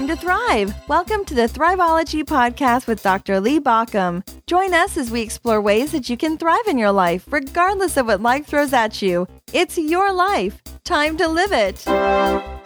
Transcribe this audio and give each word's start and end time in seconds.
time 0.00 0.08
to 0.08 0.16
thrive. 0.16 0.74
Welcome 0.88 1.26
to 1.26 1.34
the 1.34 1.46
Thriveology 1.46 2.24
Podcast 2.24 2.86
with 2.86 3.02
Dr. 3.02 3.38
Lee 3.38 3.60
Baucom. 3.60 4.26
Join 4.46 4.72
us 4.72 4.96
as 4.96 5.10
we 5.10 5.20
explore 5.20 5.60
ways 5.60 5.92
that 5.92 6.08
you 6.08 6.16
can 6.16 6.38
thrive 6.38 6.66
in 6.68 6.78
your 6.78 6.90
life, 6.90 7.30
regardless 7.30 7.98
of 7.98 8.06
what 8.06 8.22
life 8.22 8.46
throws 8.46 8.72
at 8.72 9.02
you. 9.02 9.26
It's 9.52 9.76
your 9.76 10.10
life. 10.10 10.62
Time 10.84 11.18
to 11.18 11.28
live 11.28 11.52
it. 11.52 12.59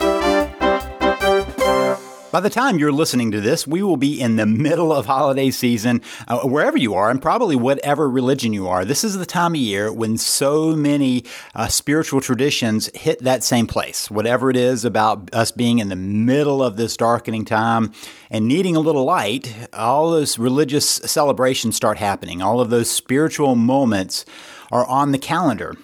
By 2.34 2.40
the 2.40 2.50
time 2.50 2.80
you're 2.80 2.90
listening 2.90 3.30
to 3.30 3.40
this, 3.40 3.64
we 3.64 3.80
will 3.80 3.96
be 3.96 4.20
in 4.20 4.34
the 4.34 4.44
middle 4.44 4.92
of 4.92 5.06
holiday 5.06 5.52
season, 5.52 6.02
uh, 6.26 6.40
wherever 6.40 6.76
you 6.76 6.94
are, 6.94 7.08
and 7.08 7.22
probably 7.22 7.54
whatever 7.54 8.10
religion 8.10 8.52
you 8.52 8.66
are. 8.66 8.84
This 8.84 9.04
is 9.04 9.16
the 9.16 9.24
time 9.24 9.52
of 9.52 9.60
year 9.60 9.92
when 9.92 10.18
so 10.18 10.74
many 10.74 11.22
uh, 11.54 11.68
spiritual 11.68 12.20
traditions 12.20 12.90
hit 12.92 13.20
that 13.20 13.44
same 13.44 13.68
place. 13.68 14.10
Whatever 14.10 14.50
it 14.50 14.56
is 14.56 14.84
about 14.84 15.32
us 15.32 15.52
being 15.52 15.78
in 15.78 15.90
the 15.90 15.94
middle 15.94 16.60
of 16.60 16.76
this 16.76 16.96
darkening 16.96 17.44
time 17.44 17.92
and 18.30 18.48
needing 18.48 18.74
a 18.74 18.80
little 18.80 19.04
light, 19.04 19.54
all 19.72 20.10
those 20.10 20.36
religious 20.36 20.88
celebrations 20.88 21.76
start 21.76 21.98
happening. 21.98 22.42
All 22.42 22.60
of 22.60 22.68
those 22.68 22.90
spiritual 22.90 23.54
moments 23.54 24.24
are 24.72 24.84
on 24.86 25.12
the 25.12 25.18
calendar 25.18 25.76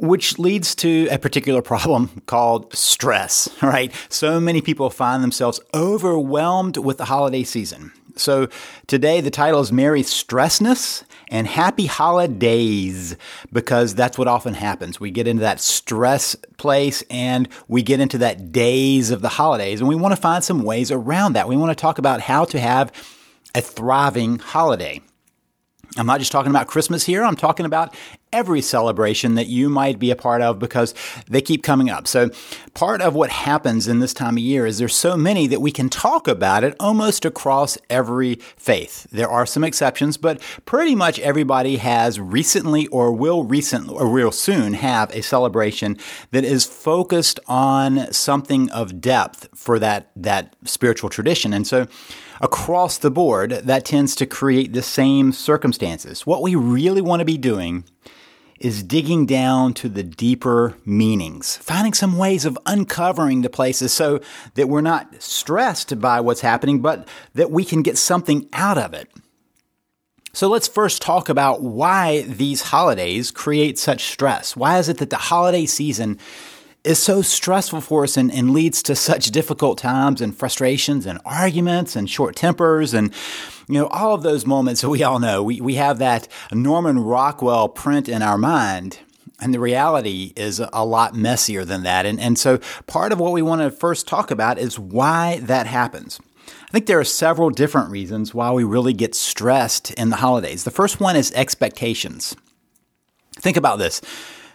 which 0.00 0.38
leads 0.38 0.74
to 0.76 1.08
a 1.10 1.18
particular 1.18 1.62
problem 1.62 2.22
called 2.26 2.74
stress, 2.74 3.48
right? 3.62 3.92
So 4.08 4.40
many 4.40 4.60
people 4.60 4.90
find 4.90 5.22
themselves 5.22 5.60
overwhelmed 5.74 6.76
with 6.76 6.96
the 6.96 7.04
holiday 7.04 7.44
season. 7.44 7.92
So 8.16 8.48
today 8.86 9.20
the 9.20 9.30
title 9.30 9.60
is 9.60 9.72
Merry 9.72 10.02
Stressness 10.02 11.04
and 11.28 11.46
Happy 11.46 11.86
Holidays 11.86 13.16
because 13.52 13.94
that's 13.94 14.18
what 14.18 14.28
often 14.28 14.54
happens. 14.54 14.98
We 14.98 15.10
get 15.10 15.26
into 15.26 15.42
that 15.42 15.60
stress 15.60 16.34
place 16.56 17.02
and 17.08 17.48
we 17.68 17.82
get 17.82 18.00
into 18.00 18.18
that 18.18 18.52
days 18.52 19.10
of 19.10 19.22
the 19.22 19.28
holidays 19.28 19.80
and 19.80 19.88
we 19.88 19.94
want 19.94 20.12
to 20.12 20.20
find 20.20 20.42
some 20.42 20.62
ways 20.62 20.90
around 20.90 21.34
that. 21.34 21.48
We 21.48 21.56
want 21.56 21.70
to 21.76 21.80
talk 21.80 21.98
about 21.98 22.20
how 22.20 22.44
to 22.46 22.58
have 22.58 22.92
a 23.54 23.60
thriving 23.60 24.38
holiday. 24.38 25.00
I'm 25.96 26.06
not 26.06 26.20
just 26.20 26.30
talking 26.30 26.50
about 26.50 26.68
Christmas 26.68 27.04
here. 27.04 27.24
I'm 27.24 27.36
talking 27.36 27.66
about 27.66 27.94
every 28.32 28.60
celebration 28.60 29.34
that 29.34 29.48
you 29.48 29.68
might 29.68 29.98
be 29.98 30.12
a 30.12 30.16
part 30.16 30.40
of 30.40 30.60
because 30.60 30.94
they 31.28 31.40
keep 31.42 31.64
coming 31.64 31.90
up. 31.90 32.06
So 32.06 32.30
part 32.74 33.02
of 33.02 33.14
what 33.14 33.30
happens 33.30 33.88
in 33.88 33.98
this 33.98 34.14
time 34.14 34.34
of 34.36 34.42
year 34.42 34.66
is 34.66 34.78
there's 34.78 34.94
so 34.94 35.16
many 35.16 35.48
that 35.48 35.60
we 35.60 35.72
can 35.72 35.88
talk 35.88 36.28
about 36.28 36.62
it 36.62 36.76
almost 36.78 37.24
across 37.24 37.76
every 37.88 38.36
faith. 38.56 39.08
There 39.10 39.28
are 39.28 39.44
some 39.46 39.64
exceptions, 39.64 40.16
but 40.16 40.40
pretty 40.64 40.94
much 40.94 41.18
everybody 41.18 41.78
has 41.78 42.20
recently 42.20 42.86
or 42.88 43.12
will 43.12 43.42
recently 43.42 43.94
or 43.96 44.08
will 44.08 44.30
soon 44.30 44.74
have 44.74 45.10
a 45.10 45.22
celebration 45.22 45.98
that 46.30 46.44
is 46.44 46.64
focused 46.64 47.40
on 47.48 48.12
something 48.12 48.70
of 48.70 49.00
depth 49.00 49.48
for 49.56 49.80
that, 49.80 50.12
that 50.14 50.54
spiritual 50.64 51.10
tradition. 51.10 51.52
And 51.52 51.66
so 51.66 51.88
across 52.40 52.98
the 52.98 53.10
board, 53.10 53.50
that 53.50 53.84
tends 53.84 54.14
to 54.16 54.26
create 54.26 54.72
the 54.72 54.82
same 54.82 55.32
circumstances. 55.32 56.26
What 56.26 56.42
we 56.42 56.54
really 56.54 57.00
want 57.02 57.20
to 57.20 57.26
be 57.26 57.38
doing 57.38 57.84
is 58.58 58.82
digging 58.82 59.24
down 59.24 59.72
to 59.72 59.88
the 59.88 60.02
deeper 60.02 60.76
meanings, 60.84 61.56
finding 61.56 61.94
some 61.94 62.18
ways 62.18 62.44
of 62.44 62.58
uncovering 62.66 63.40
the 63.40 63.48
places 63.48 63.92
so 63.92 64.20
that 64.54 64.68
we're 64.68 64.82
not 64.82 65.22
stressed 65.22 65.98
by 65.98 66.20
what's 66.20 66.42
happening, 66.42 66.80
but 66.80 67.08
that 67.34 67.50
we 67.50 67.64
can 67.64 67.82
get 67.82 67.96
something 67.96 68.46
out 68.52 68.76
of 68.76 68.92
it. 68.92 69.08
So 70.32 70.48
let's 70.48 70.68
first 70.68 71.02
talk 71.02 71.28
about 71.28 71.62
why 71.62 72.22
these 72.22 72.62
holidays 72.62 73.30
create 73.30 73.78
such 73.78 74.04
stress. 74.04 74.54
Why 74.54 74.78
is 74.78 74.88
it 74.88 74.98
that 74.98 75.10
the 75.10 75.16
holiday 75.16 75.66
season 75.66 76.18
is 76.82 76.98
so 76.98 77.20
stressful 77.20 77.80
for 77.80 78.04
us 78.04 78.16
and, 78.16 78.32
and 78.32 78.52
leads 78.52 78.82
to 78.82 78.96
such 78.96 79.26
difficult 79.26 79.78
times 79.78 80.20
and 80.20 80.36
frustrations 80.36 81.06
and 81.06 81.18
arguments 81.24 81.94
and 81.94 82.08
short 82.08 82.36
tempers 82.36 82.94
and 82.94 83.12
you 83.68 83.74
know 83.74 83.86
all 83.88 84.14
of 84.14 84.22
those 84.22 84.46
moments 84.46 84.80
that 84.80 84.88
we 84.88 85.02
all 85.02 85.18
know 85.18 85.42
we, 85.42 85.60
we 85.60 85.74
have 85.74 85.98
that 85.98 86.26
norman 86.52 86.98
rockwell 86.98 87.68
print 87.68 88.08
in 88.08 88.22
our 88.22 88.38
mind 88.38 88.98
and 89.42 89.52
the 89.52 89.60
reality 89.60 90.32
is 90.36 90.60
a 90.72 90.84
lot 90.84 91.14
messier 91.14 91.64
than 91.64 91.82
that 91.82 92.06
and, 92.06 92.18
and 92.18 92.38
so 92.38 92.58
part 92.86 93.12
of 93.12 93.20
what 93.20 93.32
we 93.32 93.42
want 93.42 93.60
to 93.60 93.70
first 93.70 94.08
talk 94.08 94.30
about 94.30 94.58
is 94.58 94.78
why 94.78 95.38
that 95.42 95.66
happens 95.66 96.18
I 96.48 96.72
think 96.72 96.86
there 96.86 97.00
are 97.00 97.04
several 97.04 97.50
different 97.50 97.90
reasons 97.90 98.32
why 98.32 98.52
we 98.52 98.64
really 98.64 98.92
get 98.92 99.16
stressed 99.16 99.92
in 99.94 100.10
the 100.10 100.16
holidays. 100.16 100.62
The 100.62 100.70
first 100.70 101.00
one 101.00 101.16
is 101.16 101.32
expectations. 101.32 102.36
Think 103.36 103.56
about 103.56 103.80
this. 103.80 104.00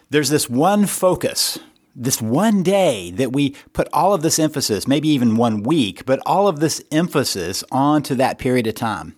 There's 0.09 0.29
this 0.29 0.49
one 0.49 0.85
focus 0.85 1.59
this 1.95 2.21
one 2.21 2.61
day 2.61 3.11
that 3.11 3.31
we 3.31 3.55
put 3.73 3.87
all 3.93 4.13
of 4.13 4.21
this 4.21 4.37
emphasis, 4.37 4.87
maybe 4.87 5.07
even 5.09 5.37
one 5.37 5.63
week, 5.63 6.05
but 6.05 6.19
all 6.25 6.47
of 6.47 6.59
this 6.59 6.83
emphasis 6.91 7.63
onto 7.71 8.15
that 8.15 8.37
period 8.37 8.67
of 8.67 8.75
time. 8.75 9.15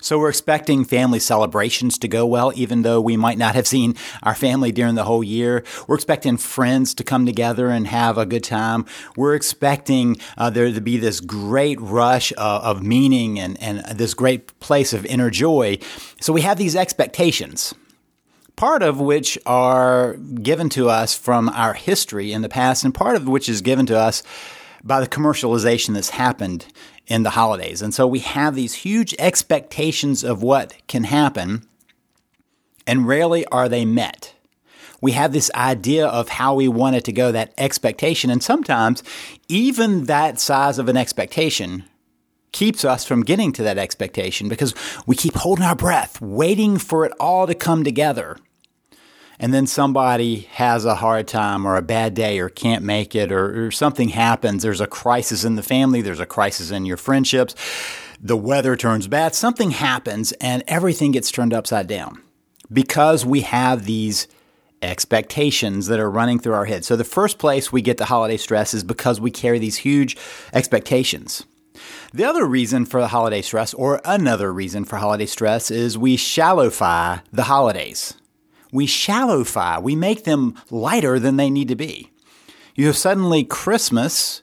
So 0.00 0.18
we're 0.18 0.28
expecting 0.28 0.84
family 0.84 1.18
celebrations 1.18 1.98
to 1.98 2.06
go 2.06 2.26
well, 2.26 2.52
even 2.54 2.82
though 2.82 3.00
we 3.00 3.16
might 3.16 3.38
not 3.38 3.54
have 3.56 3.66
seen 3.66 3.96
our 4.22 4.34
family 4.34 4.70
during 4.70 4.94
the 4.94 5.04
whole 5.04 5.24
year. 5.24 5.64
We're 5.88 5.96
expecting 5.96 6.36
friends 6.36 6.94
to 6.94 7.02
come 7.02 7.26
together 7.26 7.70
and 7.70 7.88
have 7.88 8.18
a 8.18 8.26
good 8.26 8.44
time. 8.44 8.84
We're 9.16 9.34
expecting 9.34 10.18
uh, 10.36 10.50
there 10.50 10.70
to 10.70 10.80
be 10.80 10.96
this 10.98 11.20
great 11.20 11.80
rush 11.80 12.30
of, 12.32 12.62
of 12.62 12.82
meaning 12.84 13.40
and, 13.40 13.60
and 13.60 13.80
this 13.98 14.14
great 14.14 14.60
place 14.60 14.92
of 14.92 15.06
inner 15.06 15.30
joy. 15.30 15.78
So 16.20 16.32
we 16.32 16.42
have 16.42 16.58
these 16.58 16.76
expectations 16.76 17.74
part 18.56 18.82
of 18.82 18.98
which 18.98 19.38
are 19.44 20.14
given 20.14 20.68
to 20.70 20.88
us 20.88 21.16
from 21.16 21.48
our 21.50 21.74
history 21.74 22.32
in 22.32 22.42
the 22.42 22.48
past, 22.48 22.84
and 22.84 22.94
part 22.94 23.16
of 23.16 23.28
which 23.28 23.48
is 23.48 23.60
given 23.60 23.86
to 23.86 23.98
us 23.98 24.22
by 24.82 25.00
the 25.00 25.08
commercialization 25.08 25.94
that's 25.94 26.10
happened 26.10 26.66
in 27.06 27.22
the 27.22 27.30
holidays. 27.30 27.82
And 27.82 27.94
so 27.94 28.06
we 28.06 28.20
have 28.20 28.54
these 28.54 28.74
huge 28.74 29.14
expectations 29.18 30.24
of 30.24 30.42
what 30.42 30.74
can 30.88 31.04
happen, 31.04 31.66
and 32.86 33.06
rarely 33.06 33.44
are 33.46 33.68
they 33.68 33.84
met. 33.84 34.34
We 35.02 35.12
have 35.12 35.32
this 35.32 35.50
idea 35.54 36.06
of 36.06 36.30
how 36.30 36.54
we 36.54 36.68
want 36.68 36.96
it 36.96 37.04
to 37.04 37.12
go, 37.12 37.30
that 37.30 37.52
expectation, 37.58 38.30
and 38.30 38.42
sometimes 38.42 39.02
even 39.48 40.04
that 40.04 40.40
size 40.40 40.78
of 40.78 40.88
an 40.88 40.96
expectation 40.96 41.84
keeps 42.52 42.86
us 42.86 43.04
from 43.04 43.22
getting 43.22 43.52
to 43.52 43.62
that 43.62 43.76
expectation 43.76 44.48
because 44.48 44.74
we 45.06 45.14
keep 45.14 45.34
holding 45.34 45.64
our 45.64 45.76
breath, 45.76 46.22
waiting 46.22 46.78
for 46.78 47.04
it 47.04 47.12
all 47.20 47.46
to 47.46 47.54
come 47.54 47.84
together 47.84 48.38
and 49.38 49.52
then 49.52 49.66
somebody 49.66 50.40
has 50.52 50.84
a 50.84 50.96
hard 50.96 51.28
time 51.28 51.66
or 51.66 51.76
a 51.76 51.82
bad 51.82 52.14
day 52.14 52.38
or 52.38 52.48
can't 52.48 52.82
make 52.82 53.14
it 53.14 53.30
or, 53.30 53.66
or, 53.66 53.70
something 53.70 54.10
happens, 54.10 54.62
there's 54.62 54.80
a 54.80 54.86
crisis 54.86 55.44
in 55.44 55.56
the 55.56 55.62
family, 55.62 56.00
there's 56.00 56.20
a 56.20 56.26
crisis 56.26 56.70
in 56.70 56.86
your 56.86 56.96
friendships, 56.96 57.54
the 58.20 58.36
weather 58.36 58.76
turns 58.76 59.08
bad, 59.08 59.34
something 59.34 59.72
happens 59.72 60.32
and 60.32 60.62
everything 60.66 61.12
gets 61.12 61.30
turned 61.30 61.52
upside 61.52 61.86
down 61.86 62.22
because 62.72 63.24
we 63.24 63.42
have 63.42 63.84
these 63.84 64.26
expectations 64.82 65.86
that 65.86 66.00
are 66.00 66.10
running 66.10 66.38
through 66.38 66.54
our 66.54 66.64
head. 66.64 66.84
So 66.84 66.96
the 66.96 67.04
first 67.04 67.38
place 67.38 67.72
we 67.72 67.82
get 67.82 67.98
the 67.98 68.04
holiday 68.06 68.36
stress 68.36 68.74
is 68.74 68.84
because 68.84 69.20
we 69.20 69.30
carry 69.30 69.58
these 69.58 69.78
huge 69.78 70.16
expectations. 70.52 71.44
The 72.12 72.24
other 72.24 72.46
reason 72.46 72.86
for 72.86 73.00
the 73.00 73.08
holiday 73.08 73.42
stress, 73.42 73.74
or 73.74 74.00
another 74.04 74.52
reason 74.52 74.84
for 74.84 74.96
holiday 74.96 75.26
stress, 75.26 75.70
is 75.70 75.98
we 75.98 76.16
shallowfy 76.16 77.22
the 77.32 77.44
holidays 77.44 78.14
we 78.72 78.86
shallowfy, 78.86 79.82
we 79.82 79.96
make 79.96 80.24
them 80.24 80.54
lighter 80.70 81.18
than 81.18 81.36
they 81.36 81.50
need 81.50 81.68
to 81.68 81.76
be. 81.76 82.10
You 82.74 82.86
have 82.86 82.96
suddenly 82.96 83.44
Christmas 83.44 84.42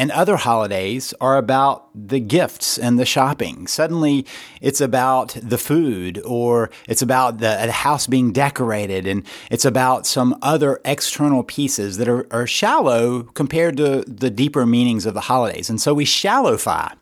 and 0.00 0.10
other 0.12 0.36
holidays 0.36 1.12
are 1.20 1.36
about 1.36 1.88
the 1.94 2.20
gifts 2.20 2.78
and 2.78 2.98
the 2.98 3.04
shopping. 3.04 3.66
Suddenly 3.66 4.24
it's 4.62 4.80
about 4.80 5.36
the 5.42 5.58
food 5.58 6.22
or 6.24 6.70
it's 6.88 7.02
about 7.02 7.38
the, 7.38 7.60
the 7.66 7.72
house 7.72 8.06
being 8.06 8.32
decorated 8.32 9.06
and 9.06 9.26
it's 9.50 9.66
about 9.66 10.06
some 10.06 10.38
other 10.40 10.80
external 10.86 11.42
pieces 11.42 11.98
that 11.98 12.08
are, 12.08 12.26
are 12.30 12.46
shallow 12.46 13.24
compared 13.24 13.76
to 13.76 14.02
the 14.06 14.30
deeper 14.30 14.64
meanings 14.64 15.04
of 15.04 15.12
the 15.12 15.20
holidays. 15.20 15.68
And 15.68 15.78
so 15.78 15.92
we 15.92 16.06
shallowfy. 16.06 16.94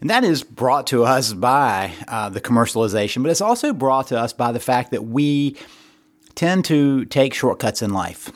And 0.00 0.08
that 0.08 0.24
is 0.24 0.42
brought 0.42 0.86
to 0.88 1.04
us 1.04 1.34
by 1.34 1.92
uh, 2.08 2.30
the 2.30 2.40
commercialization, 2.40 3.22
but 3.22 3.30
it's 3.30 3.40
also 3.42 3.72
brought 3.74 4.08
to 4.08 4.18
us 4.18 4.32
by 4.32 4.50
the 4.50 4.60
fact 4.60 4.92
that 4.92 5.04
we 5.04 5.56
tend 6.34 6.64
to 6.66 7.04
take 7.06 7.34
shortcuts 7.34 7.82
in 7.82 7.92
life. 7.92 8.30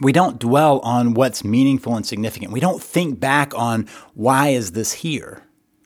We 0.00 0.12
don't 0.12 0.38
dwell 0.38 0.80
on 0.80 1.14
what's 1.14 1.44
meaningful 1.44 1.94
and 1.94 2.04
significant. 2.04 2.52
We 2.52 2.60
don't 2.60 2.82
think 2.82 3.20
back 3.20 3.54
on 3.54 3.88
why 4.14 4.48
is 4.48 4.72
this 4.72 4.92
here. 4.92 5.44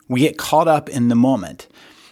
We 0.08 0.20
get 0.20 0.38
caught 0.38 0.68
up 0.68 0.88
in 0.88 1.08
the 1.08 1.14
moment. 1.14 1.68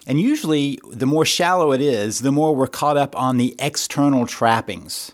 And 0.06 0.20
usually, 0.20 0.78
the 0.90 1.06
more 1.06 1.24
shallow 1.24 1.72
it 1.72 1.80
is, 1.80 2.20
the 2.20 2.32
more 2.32 2.54
we're 2.54 2.66
caught 2.66 2.98
up 2.98 3.18
on 3.18 3.38
the 3.38 3.54
external 3.58 4.26
trappings. 4.26 5.12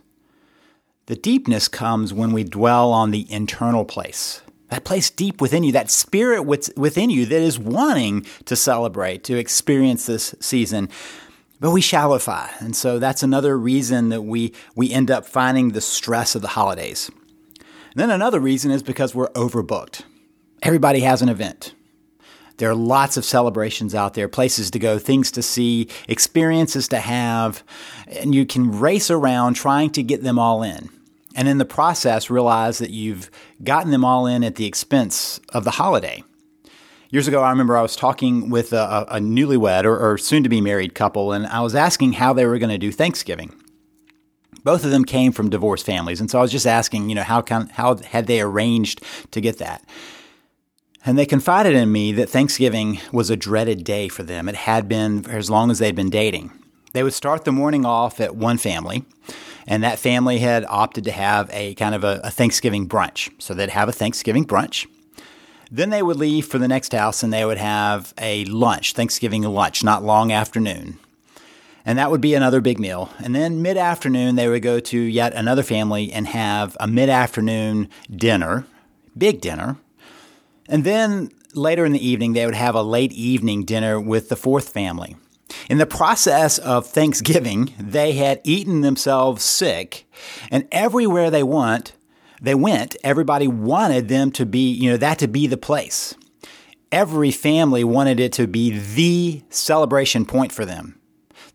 The 1.07 1.15
deepness 1.15 1.69
comes 1.69 2.13
when 2.13 2.33
we 2.33 2.43
dwell 2.43 2.93
on 2.93 3.11
the 3.11 3.31
internal 3.31 3.85
place. 3.85 4.43
That 4.71 4.85
place 4.85 5.11
deep 5.11 5.41
within 5.41 5.65
you, 5.65 5.73
that 5.73 5.91
spirit 5.91 6.43
within 6.43 7.11
you 7.11 7.27
that 7.27 7.43
is 7.43 7.59
wanting 7.59 8.27
to 8.47 8.57
celebrate, 8.57 9.25
to 9.25 9.37
experience 9.37 10.07
this 10.07 10.35
season 10.41 10.89
but 11.61 11.71
we 11.71 11.83
shallowify. 11.83 12.51
And 12.61 12.75
so 12.75 12.99
that's 12.99 13.23
another 13.23 13.57
reason 13.59 14.09
that 14.09 14.23
we, 14.23 14.53
we 14.75 14.91
end 14.91 15.11
up 15.11 15.27
finding 15.27 15.69
the 15.69 15.81
stress 15.81 16.35
of 16.35 16.43
the 16.43 16.49
holidays. 16.49 17.11
And 17.59 17.97
then 17.97 18.11
another 18.11 18.41
reason 18.41 18.71
is 18.71 18.83
because 18.83 19.15
we're 19.15 19.29
overbooked. 19.31 20.03
everybody 20.63 21.01
has 21.01 21.23
an 21.23 21.29
event. 21.29 21.75
There 22.57 22.71
are 22.71 22.75
lots 22.75 23.17
of 23.17 23.25
celebrations 23.25 23.95
out 23.95 24.13
there, 24.13 24.29
places 24.29 24.71
to 24.73 24.79
go, 24.79 24.99
things 24.99 25.31
to 25.33 25.43
see, 25.43 25.89
experiences 26.09 26.89
to 26.89 27.01
have, 27.01 27.65
and 28.07 28.35
you 28.35 28.45
can 28.45 28.79
race 28.79 29.11
around 29.11 29.55
trying 29.55 29.91
to 29.93 30.03
get 30.03 30.23
them 30.23 30.39
all 30.39 30.63
in. 30.63 30.91
And 31.35 31.49
in 31.49 31.57
the 31.57 31.65
process, 31.65 32.29
realize 32.29 32.77
that 32.79 32.91
you've 32.91 33.31
gotten 33.65 33.93
them 33.93 34.05
all 34.05 34.27
in 34.27 34.45
at 34.45 34.57
the 34.57 34.67
expense 34.67 35.41
of 35.55 35.65
the 35.65 35.71
holiday. 35.71 36.23
Years 37.11 37.27
ago, 37.27 37.43
I 37.43 37.51
remember 37.51 37.77
I 37.77 37.83
was 37.83 37.97
talking 37.97 38.51
with 38.51 38.73
a, 38.73 39.07
a 39.09 39.19
newlywed 39.19 39.85
or, 39.85 39.99
or 39.99 40.17
soon 40.17 40.43
to 40.45 40.49
be 40.49 40.61
married 40.61 40.95
couple, 40.95 41.33
and 41.33 41.47
I 41.47 41.61
was 41.61 41.75
asking 41.75 42.15
how 42.15 42.33
they 42.33 42.47
were 42.47 42.59
going 42.59 42.71
to 42.71 42.79
do 42.79 42.93
Thanksgiving 42.93 43.53
both 44.65 44.85
of 44.85 44.91
them 44.91 45.05
came 45.05 45.33
from 45.33 45.51
divorced 45.51 45.87
families. 45.87 46.21
And 46.21 46.31
so 46.31 46.39
I 46.39 46.43
was 46.43 46.53
just 46.53 46.67
asking, 46.67 47.09
you 47.09 47.15
know, 47.15 47.23
how, 47.23 47.41
can, 47.41 47.69
how 47.69 47.97
had 47.97 48.27
they 48.27 48.41
arranged 48.41 49.03
to 49.31 49.41
get 49.41 49.59
that? 49.59 49.85
And 51.05 51.19
they 51.19 51.27
confided 51.27 51.75
in 51.75 51.91
me 51.91 52.13
that 52.13 52.29
Thanksgiving 52.29 53.01
was 53.11 53.31
a 53.31 53.37
dreaded 53.37 53.85
day 53.85 54.09
for 54.09 54.23
them. 54.23 54.49
It 54.49 54.55
had 54.55 54.89
been 54.89 55.23
for 55.23 55.33
as 55.33 55.51
long 55.51 55.71
as 55.71 55.79
they'd 55.79 55.97
been 55.97 56.11
dating. 56.11 56.53
They 56.93 57.03
would 57.03 57.15
start 57.15 57.45
the 57.45 57.53
morning 57.53 57.87
off 57.87 58.21
at 58.21 58.37
one 58.37 58.59
family, 58.59 59.05
and 59.67 59.83
that 59.83 59.99
family 59.99 60.39
had 60.39 60.67
opted 60.69 61.05
to 61.05 61.13
have 61.13 61.49
a 61.53 61.75
kind 61.75 61.95
of 61.95 62.05
a, 62.05 62.21
a 62.25 62.31
Thanksgiving 62.31 62.87
brunch. 62.87 63.31
So 63.39 63.55
they'd 63.55 63.71
have 63.71 63.89
a 63.89 63.93
Thanksgiving 63.93 64.45
brunch. 64.45 64.87
Then 65.71 65.91
they 65.91 66.03
would 66.03 66.17
leave 66.17 66.47
for 66.47 66.59
the 66.59 66.69
next 66.69 66.93
house 66.93 67.23
and 67.23 67.33
they 67.33 67.45
would 67.45 67.59
have 67.59 68.13
a 68.19 68.45
lunch, 68.47 68.93
Thanksgiving 68.93 69.43
lunch, 69.43 69.85
not 69.85 70.03
long 70.03 70.33
afternoon. 70.33 70.99
And 71.87 71.99
that 71.99 72.11
would 72.11 72.21
be 72.21 72.35
another 72.35 72.61
big 72.61 72.79
meal. 72.79 73.11
And 73.23 73.35
then 73.35 73.63
mid 73.63 73.77
afternoon, 73.77 74.37
they 74.37 74.49
would 74.49 74.63
go 74.63 74.81
to 74.81 75.01
yet 75.01 75.33
another 75.35 75.63
family 75.63 76.13
and 76.13 76.27
have 76.27 76.77
a 76.81 76.87
mid 76.87 77.09
afternoon 77.09 77.89
dinner, 78.15 78.67
big 79.17 79.41
dinner, 79.41 79.79
and 80.71 80.85
then 80.85 81.31
later 81.53 81.85
in 81.85 81.93
the 81.93 82.07
evening, 82.07 82.33
they 82.33 82.47
would 82.47 82.55
have 82.55 82.77
a 82.77 82.83
late 82.83 83.13
evening 83.13 83.65
dinner 83.65 84.01
with 84.01 84.29
the 84.29 84.37
fourth 84.37 84.69
family. 84.71 85.17
In 85.69 85.79
the 85.79 85.87
process 85.87 86.59
of 86.59 86.87
Thanksgiving, 86.87 87.75
they 87.79 88.13
had 88.13 88.41
eaten 88.45 88.83
themselves 88.83 89.43
sick, 89.43 90.09
and 90.51 90.69
everywhere 90.71 91.29
they 91.29 91.43
went, 91.43 91.93
they 92.41 92.55
went, 92.55 92.97
everybody 93.05 93.47
wanted 93.47 94.09
them 94.09 94.31
to 94.33 94.47
be, 94.47 94.71
you 94.73 94.91
know, 94.91 94.97
that 94.97 95.19
to 95.19 95.29
be 95.29 95.47
the 95.47 95.57
place. 95.57 96.15
Every 96.91 97.31
family 97.31 97.85
wanted 97.85 98.19
it 98.19 98.33
to 98.35 98.47
be 98.47 98.79
the 98.79 99.43
celebration 99.51 100.25
point 100.25 100.51
for 100.51 100.65
them. 100.65 101.01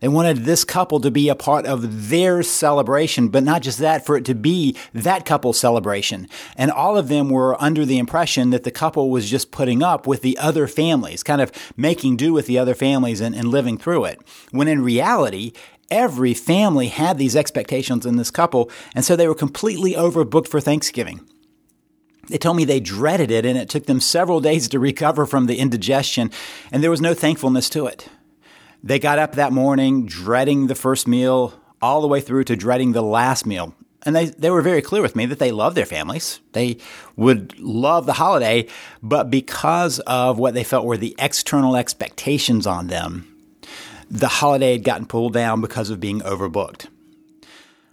They 0.00 0.08
wanted 0.08 0.38
this 0.38 0.64
couple 0.64 1.00
to 1.00 1.10
be 1.10 1.28
a 1.28 1.34
part 1.34 1.66
of 1.66 2.10
their 2.10 2.42
celebration, 2.42 3.28
but 3.28 3.42
not 3.42 3.62
just 3.62 3.78
that, 3.78 4.04
for 4.04 4.16
it 4.16 4.24
to 4.26 4.34
be 4.34 4.76
that 4.92 5.24
couple's 5.24 5.58
celebration. 5.58 6.28
And 6.56 6.70
all 6.70 6.98
of 6.98 7.08
them 7.08 7.30
were 7.30 7.60
under 7.62 7.84
the 7.84 7.98
impression 7.98 8.50
that 8.50 8.64
the 8.64 8.70
couple 8.70 9.10
was 9.10 9.30
just 9.30 9.50
putting 9.50 9.82
up 9.82 10.06
with 10.06 10.22
the 10.22 10.36
other 10.38 10.66
families, 10.66 11.22
kind 11.22 11.40
of 11.40 11.50
making 11.76 12.16
do 12.16 12.32
with 12.32 12.46
the 12.46 12.58
other 12.58 12.74
families 12.74 13.20
and, 13.20 13.34
and 13.34 13.48
living 13.48 13.78
through 13.78 14.04
it. 14.04 14.20
When 14.50 14.68
in 14.68 14.82
reality, 14.82 15.52
every 15.90 16.34
family 16.34 16.88
had 16.88 17.18
these 17.18 17.36
expectations 17.36 18.06
in 18.06 18.16
this 18.16 18.30
couple, 18.30 18.70
and 18.94 19.04
so 19.04 19.16
they 19.16 19.28
were 19.28 19.34
completely 19.34 19.92
overbooked 19.92 20.48
for 20.48 20.60
Thanksgiving. 20.60 21.20
They 22.28 22.38
told 22.38 22.56
me 22.56 22.64
they 22.64 22.80
dreaded 22.80 23.30
it 23.30 23.46
and 23.46 23.56
it 23.56 23.68
took 23.68 23.86
them 23.86 24.00
several 24.00 24.40
days 24.48 24.68
to 24.68 24.78
recover 24.78 25.26
from 25.26 25.46
the 25.46 25.58
indigestion, 25.58 26.30
and 26.72 26.82
there 26.82 26.90
was 26.90 27.00
no 27.00 27.14
thankfulness 27.14 27.68
to 27.70 27.86
it. 27.86 28.08
They 28.82 28.98
got 28.98 29.18
up 29.18 29.34
that 29.34 29.52
morning 29.52 30.06
dreading 30.06 30.66
the 30.66 30.74
first 30.74 31.08
meal 31.08 31.54
all 31.82 32.00
the 32.00 32.08
way 32.08 32.20
through 32.20 32.44
to 32.44 32.56
dreading 32.56 32.92
the 32.92 33.02
last 33.02 33.46
meal. 33.46 33.74
And 34.04 34.14
they, 34.14 34.26
they 34.26 34.50
were 34.50 34.62
very 34.62 34.82
clear 34.82 35.02
with 35.02 35.16
me 35.16 35.26
that 35.26 35.40
they 35.40 35.50
love 35.50 35.74
their 35.74 35.86
families. 35.86 36.38
They 36.52 36.78
would 37.16 37.58
love 37.58 38.06
the 38.06 38.12
holiday, 38.12 38.68
but 39.02 39.30
because 39.30 39.98
of 40.00 40.38
what 40.38 40.54
they 40.54 40.62
felt 40.62 40.86
were 40.86 40.96
the 40.96 41.16
external 41.18 41.74
expectations 41.74 42.66
on 42.66 42.86
them, 42.86 43.35
the 44.10 44.28
holiday 44.28 44.72
had 44.72 44.84
gotten 44.84 45.06
pulled 45.06 45.32
down 45.32 45.60
because 45.60 45.90
of 45.90 46.00
being 46.00 46.20
overbooked. 46.20 46.86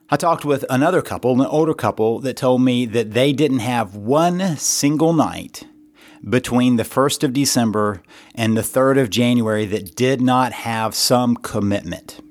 I 0.09 0.17
talked 0.17 0.45
with 0.45 0.65
another 0.69 1.01
couple, 1.01 1.39
an 1.41 1.47
older 1.47 1.73
couple, 1.73 2.19
that 2.19 2.37
told 2.37 2.61
me 2.61 2.85
that 2.85 3.11
they 3.11 3.33
didn't 3.33 3.59
have 3.59 3.95
one 3.95 4.57
single 4.57 5.13
night 5.13 5.65
between 6.27 6.75
the 6.75 6.83
1st 6.83 7.23
of 7.23 7.33
December 7.33 8.01
and 8.35 8.55
the 8.55 8.61
3rd 8.61 9.01
of 9.01 9.09
January 9.09 9.65
that 9.65 9.95
did 9.95 10.21
not 10.21 10.53
have 10.53 10.95
some 10.95 11.35
commitment. 11.35 12.21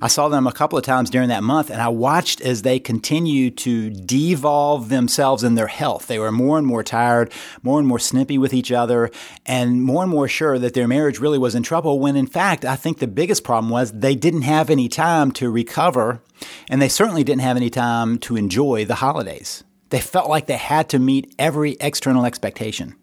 I 0.00 0.08
saw 0.08 0.28
them 0.28 0.46
a 0.46 0.52
couple 0.52 0.78
of 0.78 0.84
times 0.84 1.10
during 1.10 1.28
that 1.28 1.42
month 1.42 1.70
and 1.70 1.80
I 1.80 1.88
watched 1.88 2.40
as 2.40 2.62
they 2.62 2.78
continued 2.78 3.56
to 3.58 3.90
devolve 3.90 4.88
themselves 4.88 5.42
in 5.42 5.54
their 5.54 5.66
health. 5.66 6.06
They 6.06 6.18
were 6.18 6.32
more 6.32 6.58
and 6.58 6.66
more 6.66 6.82
tired, 6.82 7.32
more 7.62 7.78
and 7.78 7.88
more 7.88 7.98
snippy 7.98 8.38
with 8.38 8.52
each 8.52 8.72
other, 8.72 9.10
and 9.44 9.82
more 9.82 10.02
and 10.02 10.10
more 10.10 10.28
sure 10.28 10.58
that 10.58 10.74
their 10.74 10.88
marriage 10.88 11.18
really 11.18 11.38
was 11.38 11.54
in 11.54 11.62
trouble 11.62 11.98
when 12.00 12.16
in 12.16 12.26
fact, 12.26 12.64
I 12.64 12.76
think 12.76 12.98
the 12.98 13.06
biggest 13.06 13.44
problem 13.44 13.70
was 13.70 13.92
they 13.92 14.14
didn't 14.14 14.42
have 14.42 14.70
any 14.70 14.88
time 14.88 15.32
to 15.32 15.50
recover 15.50 16.20
and 16.68 16.82
they 16.82 16.88
certainly 16.88 17.24
didn't 17.24 17.42
have 17.42 17.56
any 17.56 17.70
time 17.70 18.18
to 18.18 18.36
enjoy 18.36 18.84
the 18.84 18.96
holidays. 18.96 19.64
They 19.90 20.00
felt 20.00 20.28
like 20.28 20.46
they 20.46 20.56
had 20.56 20.88
to 20.90 20.98
meet 20.98 21.34
every 21.38 21.76
external 21.80 22.26
expectation. 22.26 22.96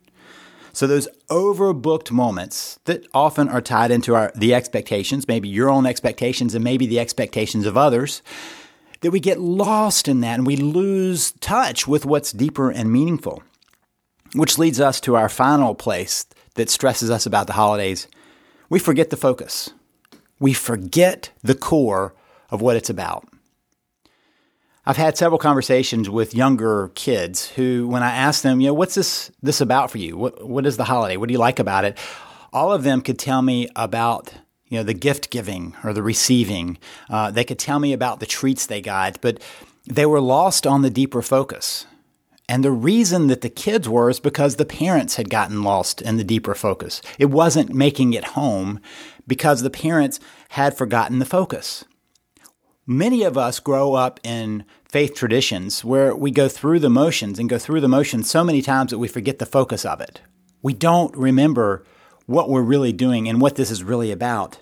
So 0.74 0.88
those 0.88 1.08
overbooked 1.30 2.10
moments 2.10 2.80
that 2.86 3.06
often 3.14 3.48
are 3.48 3.62
tied 3.62 3.92
into 3.92 4.16
our 4.16 4.31
the 4.36 4.56
expectations, 4.56 5.28
maybe 5.28 5.48
your 5.48 5.70
own 5.70 5.86
expectations 5.86 6.56
and 6.56 6.64
maybe 6.64 6.88
the 6.88 7.00
expectations 7.00 7.68
of 7.68 7.78
others, 7.78 8.24
that 9.02 9.12
we 9.12 9.20
get 9.20 9.40
lost 9.40 10.08
in 10.08 10.22
that 10.22 10.40
and 10.40 10.48
we 10.48 10.56
lose 10.56 11.31
touch 11.34 11.88
with 11.88 12.06
what's 12.06 12.31
deeper 12.31 12.72
and 12.72 12.92
meaningful. 12.92 13.44
Which 14.34 14.58
leads 14.58 14.81
us 14.81 15.00
to 15.02 15.16
our 15.16 15.30
final 15.30 15.75
place 15.75 16.25
that 16.56 16.72
stresses 16.72 17.12
us 17.12 17.28
about 17.28 17.46
the 17.46 17.54
holidays. 17.54 18.08
We 18.68 18.80
forget 18.80 19.12
the 19.12 19.18
focus. 19.18 19.69
We 20.40 20.54
forget 20.54 21.30
the 21.44 21.56
core 21.56 22.16
of 22.50 22.62
what 22.62 22.76
it's 22.76 22.90
about. 22.90 23.28
I've 24.85 24.97
had 24.97 25.18
several 25.18 25.39
conversations 25.39 26.09
with 26.09 26.35
younger 26.35 26.91
kids 26.95 27.50
who, 27.51 27.88
when 27.88 28.03
I 28.03 28.13
ask 28.13 28.41
them, 28.41 28.59
you 28.59 28.68
know, 28.68 28.74
what's 28.74 28.95
this 28.95 29.31
this 29.41 29.62
about 29.62 29.91
for 29.91 29.97
you? 29.97 30.18
What 30.18 30.45
what 30.47 30.65
is 30.65 30.75
the 30.75 30.83
holiday? 30.83 31.15
What 31.15 31.30
do 31.30 31.33
you 31.33 31.39
like 31.39 31.59
about 31.59 31.85
it? 31.85 31.97
All 32.51 32.71
of 32.71 32.83
them 32.83 33.01
could 33.01 33.18
tell 33.18 33.41
me 33.41 33.69
about 33.75 34.33
you 34.68 34.77
know 34.77 34.83
the 34.83 34.94
gift 34.94 35.30
giving 35.30 35.74
or 35.85 35.94
the 35.94 36.03
receiving. 36.03 36.77
Uh, 37.09 37.31
they 37.31 37.45
could 37.45 37.59
tell 37.59 37.80
me 37.80 37.94
about 37.94 38.19
the 38.19 38.25
treats 38.25 38.65
they 38.65 38.81
got, 38.81 39.21
but 39.21 39.41
they 39.85 40.06
were 40.06 40.21
lost 40.21 40.68
on 40.68 40.81
the 40.81 40.89
deeper 40.89 41.21
focus. 41.21 41.85
And 42.49 42.61
the 42.61 42.71
reason 42.71 43.28
that 43.28 43.40
the 43.40 43.49
kids 43.49 43.87
were 43.87 44.09
is 44.09 44.19
because 44.19 44.57
the 44.57 44.66
parents 44.66 45.16
had 45.16 45.30
gotten 45.30 45.63
lost 45.63 46.02
in 46.02 46.18
the 46.18 46.25
deeper 46.25 46.54
focus. 46.54 47.02
It 47.18 47.28
wasn't 47.28 47.73
making 47.73 48.11
it 48.11 48.25
home 48.25 48.81
because 49.25 49.61
the 49.61 49.69
parents 49.69 50.19
had 50.49 50.78
forgotten 50.78 51.19
the 51.19 51.25
focus. 51.25 51.85
Many 52.85 53.23
of 53.23 53.37
us 53.37 53.61
grow 53.61 53.94
up 53.94 54.19
in 54.23 54.66
faith 54.83 55.16
traditions 55.16 55.85
where 55.85 56.13
we 56.13 56.31
go 56.31 56.49
through 56.49 56.80
the 56.80 56.90
motions 56.90 57.40
and 57.40 57.47
go 57.47 57.57
through 57.57 57.80
the 57.80 57.87
motions 57.87 58.30
so 58.30 58.44
many 58.44 58.61
times 58.61 58.92
that 58.92 58.99
we 58.99 59.07
forget 59.07 59.40
the 59.40 59.45
focus 59.45 59.85
of 59.85 60.02
it. 60.02 60.19
We 60.61 60.73
don't 60.73 61.16
remember 61.16 61.85
what 62.25 62.49
we're 62.49 62.61
really 62.61 62.92
doing 62.92 63.30
and 63.30 63.40
what 63.40 63.56
this 63.56 63.71
is 63.71 63.85
really 63.85 64.11
about. 64.11 64.57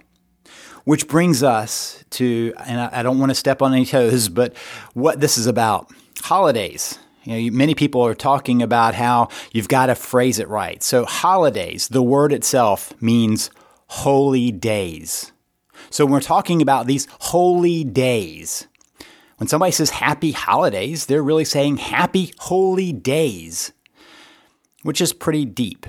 Which 0.84 1.08
brings 1.08 1.42
us 1.42 2.04
to, 2.12 2.54
and 2.64 2.80
I 2.80 3.02
don't 3.02 3.18
want 3.18 3.32
to 3.32 3.36
step 3.36 3.62
on 3.62 3.74
any 3.74 3.86
toes, 3.88 4.30
but 4.30 4.56
what 4.94 5.20
this 5.20 5.40
is 5.40 5.48
about 5.48 5.92
holidays. 6.22 7.00
You 7.24 7.50
know, 7.50 7.58
many 7.58 7.74
people 7.74 8.06
are 8.06 8.16
talking 8.16 8.62
about 8.62 8.94
how 8.94 9.30
you've 9.52 9.68
got 9.68 9.88
to 9.88 9.96
phrase 9.96 10.38
it 10.38 10.48
right. 10.48 10.82
So, 10.84 11.06
holidays, 11.06 11.88
the 11.88 12.02
word 12.02 12.34
itself 12.34 12.94
means 13.02 13.50
holy 13.88 14.52
days. 14.52 15.32
So 15.92 16.06
when 16.06 16.14
we're 16.14 16.22
talking 16.22 16.62
about 16.62 16.88
these 16.88 17.08
holy 17.20 17.84
days, 17.84 18.68
when 19.38 19.48
somebody 19.48 19.72
says 19.72 19.90
happy 19.90 20.32
holidays, 20.32 21.06
they're 21.06 21.22
really 21.22 21.46
saying 21.46 21.78
happy 21.78 22.34
holy 22.40 22.94
days, 22.94 23.72
which 24.84 25.02
is 25.02 25.14
pretty 25.14 25.46
deep. 25.46 25.86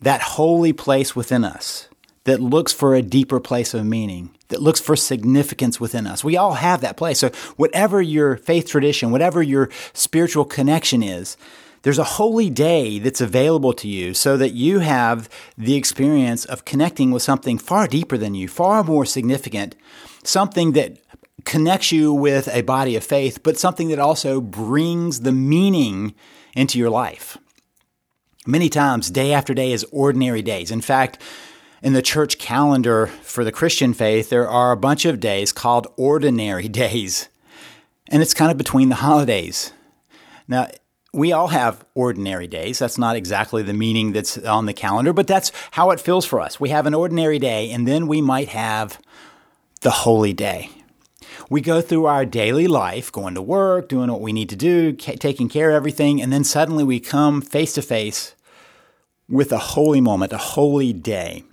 That 0.00 0.20
holy 0.22 0.72
place 0.72 1.14
within 1.14 1.44
us 1.44 1.88
that 2.24 2.40
looks 2.40 2.72
for 2.72 2.94
a 2.94 3.02
deeper 3.02 3.40
place 3.40 3.74
of 3.74 3.84
meaning, 3.84 4.30
that 4.48 4.62
looks 4.62 4.80
for 4.80 4.94
significance 4.94 5.80
within 5.80 6.06
us. 6.06 6.22
We 6.22 6.36
all 6.36 6.54
have 6.54 6.80
that 6.82 6.96
place. 6.96 7.18
So 7.18 7.30
whatever 7.56 8.00
your 8.00 8.36
faith 8.36 8.68
tradition, 8.68 9.10
whatever 9.10 9.42
your 9.42 9.70
spiritual 9.92 10.44
connection 10.44 11.02
is, 11.02 11.36
there's 11.82 11.98
a 11.98 12.04
holy 12.04 12.48
day 12.48 12.98
that's 12.98 13.20
available 13.20 13.72
to 13.74 13.88
you 13.88 14.14
so 14.14 14.36
that 14.36 14.52
you 14.52 14.78
have 14.78 15.28
the 15.58 15.74
experience 15.74 16.44
of 16.44 16.64
connecting 16.64 17.10
with 17.10 17.22
something 17.22 17.58
far 17.58 17.86
deeper 17.86 18.16
than 18.16 18.34
you, 18.34 18.48
far 18.48 18.84
more 18.84 19.04
significant, 19.04 19.74
something 20.22 20.72
that 20.72 20.98
connects 21.44 21.90
you 21.90 22.12
with 22.12 22.48
a 22.48 22.62
body 22.62 22.94
of 22.96 23.04
faith, 23.04 23.42
but 23.42 23.58
something 23.58 23.88
that 23.88 23.98
also 23.98 24.40
brings 24.40 25.20
the 25.20 25.32
meaning 25.32 26.14
into 26.54 26.78
your 26.78 26.90
life. 26.90 27.36
Many 28.46 28.68
times, 28.68 29.10
day 29.10 29.32
after 29.32 29.54
day 29.54 29.72
is 29.72 29.86
ordinary 29.92 30.42
days. 30.42 30.70
In 30.70 30.80
fact, 30.80 31.20
in 31.82 31.92
the 31.94 32.02
church 32.02 32.38
calendar 32.38 33.06
for 33.06 33.44
the 33.44 33.52
Christian 33.52 33.92
faith, 33.92 34.30
there 34.30 34.48
are 34.48 34.72
a 34.72 34.76
bunch 34.76 35.04
of 35.04 35.20
days 35.20 35.52
called 35.52 35.86
ordinary 35.96 36.68
days. 36.82 37.28
And 38.08 38.22
it's 38.22 38.34
kind 38.34 38.50
of 38.50 38.58
between 38.58 38.88
the 38.88 38.96
holidays. 38.96 39.72
Now, 40.46 40.68
we 41.12 41.32
all 41.32 41.48
have 41.48 41.84
ordinary 41.94 42.46
days. 42.46 42.78
That's 42.78 42.98
not 42.98 43.16
exactly 43.16 43.62
the 43.62 43.74
meaning 43.74 44.12
that's 44.12 44.38
on 44.38 44.66
the 44.66 44.72
calendar, 44.72 45.12
but 45.12 45.26
that's 45.26 45.52
how 45.72 45.90
it 45.90 46.00
feels 46.00 46.24
for 46.24 46.40
us. 46.40 46.58
We 46.58 46.70
have 46.70 46.86
an 46.86 46.94
ordinary 46.94 47.38
day, 47.38 47.70
and 47.70 47.86
then 47.86 48.06
we 48.06 48.22
might 48.22 48.48
have 48.48 48.98
the 49.82 49.90
holy 49.90 50.32
day. 50.32 50.70
We 51.50 51.60
go 51.60 51.82
through 51.82 52.06
our 52.06 52.24
daily 52.24 52.66
life, 52.66 53.12
going 53.12 53.34
to 53.34 53.42
work, 53.42 53.88
doing 53.88 54.10
what 54.10 54.22
we 54.22 54.32
need 54.32 54.48
to 54.50 54.56
do, 54.56 54.92
taking 54.92 55.48
care 55.48 55.70
of 55.70 55.76
everything, 55.76 56.22
and 56.22 56.32
then 56.32 56.44
suddenly 56.44 56.84
we 56.84 56.98
come 56.98 57.42
face 57.42 57.74
to 57.74 57.82
face 57.82 58.34
with 59.28 59.52
a 59.52 59.58
holy 59.58 60.00
moment, 60.00 60.32
a 60.32 60.38
holy 60.38 60.92
day. 60.92 61.44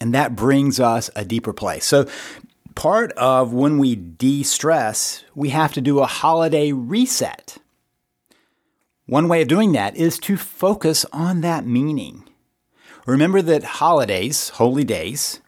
And 0.00 0.14
that 0.14 0.36
brings 0.36 0.80
us 0.80 1.10
a 1.14 1.24
deeper 1.24 1.52
place. 1.52 1.84
So, 1.84 2.06
part 2.74 3.12
of 3.12 3.52
when 3.52 3.78
we 3.78 3.94
de 3.94 4.42
stress, 4.42 5.24
we 5.34 5.50
have 5.50 5.72
to 5.74 5.80
do 5.80 6.00
a 6.00 6.06
holiday 6.06 6.72
reset. 6.72 7.58
One 9.08 9.28
way 9.28 9.40
of 9.42 9.46
doing 9.46 9.70
that 9.70 9.96
is 9.96 10.18
to 10.20 10.36
focus 10.36 11.06
on 11.12 11.40
that 11.42 11.64
meaning. 11.64 12.24
Remember 13.06 13.40
that 13.40 13.62
holidays, 13.62 14.48
holy 14.48 14.82
days, 14.82 15.40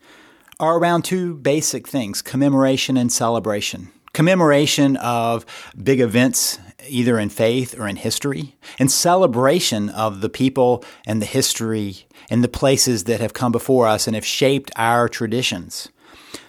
are 0.61 0.79
around 0.79 1.03
two 1.03 1.35
basic 1.35 1.89
things 1.89 2.23
commemoration 2.23 2.97
and 2.97 3.13
celebration. 3.13 3.91
Commemoration 4.13 4.97
of 4.99 5.45
big 5.83 6.01
events, 6.01 6.61
either 6.89 7.19
in 7.19 7.31
faith 7.31 7.77
or 7.77 7.89
in 7.89 7.97
history, 7.97 8.55
and 8.79 8.93
celebration 8.93 9.89
of 9.89 10.21
the 10.21 10.29
people 10.29 10.85
and 11.05 11.21
the 11.21 11.27
history 11.27 12.07
and 12.31 12.45
the 12.45 12.49
places 12.49 13.05
that 13.05 13.19
have 13.19 13.33
come 13.33 13.51
before 13.51 13.89
us 13.89 14.07
and 14.07 14.15
have 14.15 14.25
shaped 14.25 14.71
our 14.77 15.09
traditions. 15.09 15.89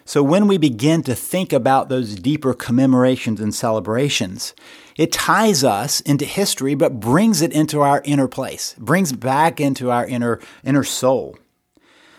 So 0.10 0.24
when 0.24 0.48
we 0.48 0.58
begin 0.58 1.04
to 1.04 1.14
think 1.14 1.54
about 1.54 1.88
those 1.88 2.16
deeper 2.16 2.56
commemorations 2.56 3.40
and 3.40 3.54
celebrations, 3.54 4.56
it 4.98 5.12
ties 5.12 5.64
us 5.64 6.02
into 6.02 6.26
history, 6.26 6.74
but 6.74 7.00
brings 7.00 7.44
it 7.44 7.54
into 7.54 7.82
our 7.82 8.02
inner 8.04 8.28
place, 8.28 8.74
brings 8.80 9.14
back 9.14 9.62
into 9.62 9.92
our 9.92 10.08
inner, 10.08 10.40
inner 10.64 10.84
soul. 10.84 11.38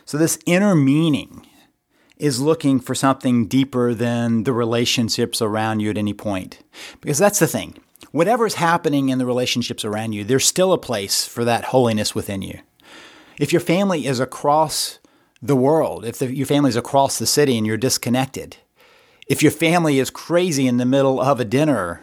So, 0.05 0.19
this 0.19 0.39
inner 0.47 0.77
meaning 0.77 1.45
is 2.17 2.41
looking 2.41 2.79
for 2.79 2.95
something 2.95 3.49
deeper 3.49 3.93
than 3.93 4.45
the 4.45 4.53
relationships 4.53 5.43
around 5.43 5.81
you 5.81 5.91
at 5.91 5.99
any 5.99 6.15
point. 6.15 6.61
Because 7.01 7.19
that's 7.19 7.41
the 7.41 7.49
thing. 7.49 7.77
Whatever 8.13 8.47
is 8.47 8.55
happening 8.55 9.09
in 9.09 9.19
the 9.19 9.27
relationships 9.27 9.85
around 9.85 10.13
you, 10.13 10.23
there's 10.23 10.47
still 10.47 10.73
a 10.73 10.79
place 10.79 11.27
for 11.27 11.45
that 11.45 11.65
holiness 11.65 12.15
within 12.15 12.41
you. 12.41 12.61
If 13.37 13.53
your 13.53 13.59
family 13.59 14.07
is 14.07 14.21
across 14.21 15.00
the 15.43 15.57
world, 15.57 16.05
if 16.05 16.19
the, 16.19 16.35
your 16.35 16.47
family's 16.47 16.77
across 16.77 17.19
the 17.19 17.27
city 17.27 17.57
and 17.57 17.67
you're 17.67 17.77
disconnected, 17.77 18.57
if 19.27 19.43
your 19.43 19.53
family 19.53 19.99
is 19.99 20.11
crazy 20.11 20.67
in 20.67 20.77
the 20.77 20.85
middle 20.85 21.21
of 21.21 21.41
a 21.41 21.45
dinner 21.45 22.03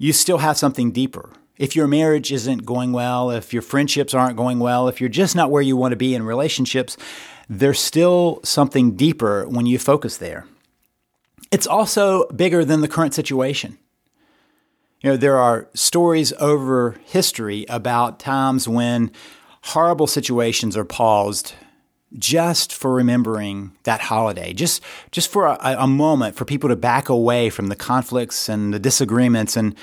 you 0.00 0.14
still 0.14 0.38
have 0.38 0.56
something 0.56 0.90
deeper. 0.92 1.28
If 1.58 1.76
your 1.76 1.86
marriage 1.86 2.32
isn't 2.32 2.64
going 2.64 2.92
well, 2.92 3.30
if 3.30 3.52
your 3.52 3.60
friendships 3.60 4.14
aren't 4.14 4.38
going 4.38 4.58
well, 4.58 4.88
if 4.88 4.98
you're 4.98 5.10
just 5.10 5.36
not 5.36 5.50
where 5.50 5.60
you 5.60 5.76
want 5.76 5.92
to 5.92 5.96
be 5.96 6.14
in 6.14 6.22
relationships, 6.22 6.96
there's 7.50 7.78
still 7.78 8.40
something 8.42 8.96
deeper 8.96 9.46
when 9.46 9.66
you 9.66 9.78
focus 9.78 10.16
there. 10.16 10.46
It's 11.52 11.66
also 11.66 12.26
bigger 12.28 12.64
than 12.64 12.80
the 12.80 12.88
current 12.88 13.12
situation. 13.12 13.76
You 15.02 15.10
know, 15.10 15.16
there 15.18 15.36
are 15.36 15.68
stories 15.74 16.32
over 16.40 16.96
history 17.04 17.66
about 17.68 18.18
times 18.18 18.66
when 18.66 19.12
horrible 19.64 20.06
situations 20.06 20.78
are 20.78 20.84
paused 20.86 21.52
just 22.18 22.72
for 22.72 22.92
remembering 22.92 23.72
that 23.84 24.00
holiday, 24.00 24.52
just 24.52 24.82
just 25.10 25.28
for 25.30 25.46
a, 25.46 25.58
a, 25.78 25.86
moment 25.86 26.34
for 26.34 26.44
people 26.44 26.68
to 26.68 26.76
back 26.76 27.08
away 27.08 27.50
from 27.50 27.68
the 27.68 27.76
conflicts 27.76 28.48
and 28.48 28.74
the 28.74 28.78
disagreements 28.78 29.56
and 29.56 29.74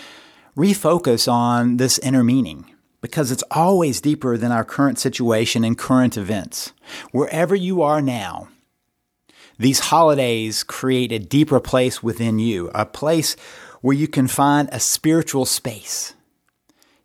refocus 0.55 1.31
on 1.31 1.77
this 1.77 1.99
inner 1.99 2.23
meaning 2.23 2.65
because 3.01 3.31
it's 3.31 3.43
always 3.51 4.01
deeper 4.01 4.37
than 4.37 4.51
our 4.51 4.65
current 4.65 4.99
situation 4.99 5.63
and 5.63 5.77
current 5.77 6.17
events. 6.17 6.73
Wherever 7.11 7.55
you 7.55 7.81
are 7.81 8.01
now, 8.01 8.49
these 9.59 9.79
holidays 9.79 10.63
create 10.63 11.11
a 11.11 11.19
deeper 11.19 11.59
place 11.59 12.03
within 12.03 12.39
you, 12.39 12.69
a 12.75 12.85
place 12.85 13.35
where 13.81 13.95
you 13.95 14.07
can 14.07 14.27
find 14.27 14.67
a 14.71 14.79
spiritual 14.79 15.45
space 15.45 16.13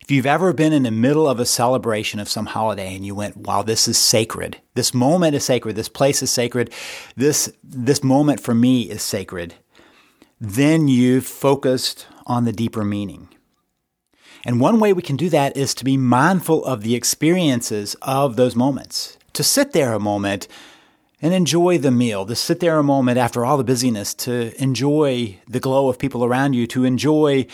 if 0.03 0.11
you've 0.11 0.25
ever 0.25 0.51
been 0.51 0.73
in 0.73 0.83
the 0.83 0.91
middle 0.91 1.29
of 1.29 1.39
a 1.39 1.45
celebration 1.45 2.19
of 2.19 2.27
some 2.27 2.47
holiday 2.47 2.93
and 2.93 3.05
you 3.05 3.15
went, 3.15 3.37
wow, 3.37 3.61
this 3.61 3.87
is 3.87 3.97
sacred. 3.97 4.57
This 4.73 4.93
moment 4.93 5.33
is 5.33 5.45
sacred. 5.45 5.77
This 5.77 5.87
place 5.87 6.21
is 6.21 6.29
sacred. 6.29 6.73
This, 7.15 7.53
this 7.63 8.03
moment 8.03 8.41
for 8.41 8.53
me 8.53 8.81
is 8.81 9.01
sacred. 9.01 9.55
Then 10.41 10.89
you've 10.89 11.25
focused 11.25 12.05
on 12.25 12.43
the 12.43 12.51
deeper 12.51 12.83
meaning. 12.83 13.29
And 14.43 14.59
one 14.59 14.81
way 14.81 14.91
we 14.91 15.01
can 15.01 15.15
do 15.15 15.29
that 15.29 15.55
is 15.55 15.73
to 15.75 15.85
be 15.85 15.95
mindful 15.95 16.65
of 16.65 16.83
the 16.83 16.95
experiences 16.95 17.95
of 18.01 18.35
those 18.35 18.57
moments, 18.57 19.17
to 19.31 19.41
sit 19.41 19.71
there 19.71 19.93
a 19.93 20.01
moment 20.01 20.49
and 21.21 21.33
enjoy 21.33 21.77
the 21.77 21.91
meal, 21.91 22.25
to 22.25 22.35
sit 22.35 22.59
there 22.59 22.77
a 22.77 22.83
moment 22.83 23.17
after 23.17 23.45
all 23.45 23.55
the 23.55 23.63
busyness, 23.63 24.13
to 24.15 24.53
enjoy 24.61 25.39
the 25.47 25.61
glow 25.61 25.87
of 25.87 25.97
people 25.97 26.25
around 26.25 26.55
you, 26.55 26.67
to 26.67 26.83
enjoy 26.83 27.47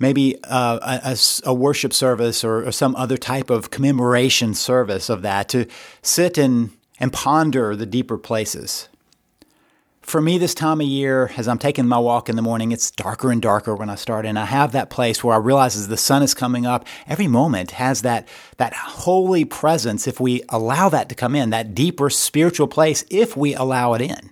maybe 0.00 0.36
uh, 0.44 1.00
a, 1.04 1.16
a, 1.44 1.54
worship 1.54 1.92
service 1.92 2.42
or, 2.42 2.66
or, 2.66 2.72
some 2.72 2.96
other 2.96 3.16
type 3.16 3.50
of 3.50 3.70
commemoration 3.70 4.54
service 4.54 5.08
of 5.08 5.22
that 5.22 5.48
to 5.50 5.66
sit 6.02 6.36
and, 6.38 6.70
and 6.98 7.12
ponder 7.12 7.76
the 7.76 7.86
deeper 7.86 8.18
places. 8.18 8.88
For 10.00 10.20
me, 10.20 10.38
this 10.38 10.54
time 10.54 10.80
of 10.80 10.86
year, 10.88 11.30
as 11.36 11.46
I'm 11.46 11.58
taking 11.58 11.86
my 11.86 11.98
walk 11.98 12.28
in 12.28 12.34
the 12.34 12.42
morning, 12.42 12.72
it's 12.72 12.90
darker 12.90 13.30
and 13.30 13.40
darker 13.40 13.76
when 13.76 13.90
I 13.90 13.94
start, 13.94 14.26
and 14.26 14.38
I 14.38 14.46
have 14.46 14.72
that 14.72 14.90
place 14.90 15.22
where 15.22 15.36
I 15.36 15.38
realize 15.38 15.76
as 15.76 15.86
the 15.86 15.96
sun 15.96 16.22
is 16.24 16.34
coming 16.34 16.66
up, 16.66 16.84
every 17.06 17.28
moment 17.28 17.72
has 17.72 18.02
that 18.02 18.26
that 18.56 18.72
holy 18.72 19.44
presence. 19.44 20.08
If 20.08 20.18
we 20.18 20.42
allow 20.48 20.88
that 20.88 21.10
to 21.10 21.14
come 21.14 21.36
in, 21.36 21.50
that 21.50 21.74
deeper 21.76 22.10
spiritual 22.10 22.66
place, 22.66 23.04
if 23.08 23.36
we 23.36 23.54
allow 23.54 23.92
it 23.92 24.00
in. 24.00 24.30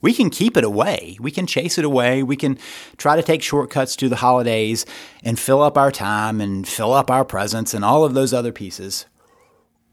We 0.00 0.14
can 0.14 0.30
keep 0.30 0.56
it 0.56 0.64
away. 0.64 1.16
We 1.20 1.30
can 1.30 1.46
chase 1.46 1.76
it 1.76 1.84
away. 1.84 2.22
We 2.22 2.36
can 2.36 2.58
try 2.96 3.16
to 3.16 3.22
take 3.22 3.42
shortcuts 3.42 3.96
to 3.96 4.08
the 4.08 4.16
holidays 4.16 4.86
and 5.24 5.38
fill 5.38 5.62
up 5.62 5.76
our 5.76 5.90
time 5.90 6.40
and 6.40 6.66
fill 6.66 6.92
up 6.92 7.10
our 7.10 7.24
presence 7.24 7.74
and 7.74 7.84
all 7.84 8.04
of 8.04 8.14
those 8.14 8.32
other 8.32 8.52
pieces. 8.52 9.06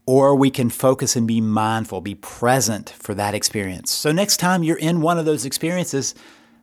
Or 0.06 0.36
we 0.36 0.50
can 0.50 0.70
focus 0.70 1.16
and 1.16 1.26
be 1.26 1.40
mindful, 1.40 2.00
be 2.00 2.14
present 2.14 2.90
for 2.90 3.14
that 3.14 3.34
experience. 3.34 3.90
So 3.90 4.12
next 4.12 4.36
time 4.36 4.62
you're 4.62 4.76
in 4.76 5.00
one 5.00 5.18
of 5.18 5.24
those 5.24 5.44
experiences, 5.44 6.14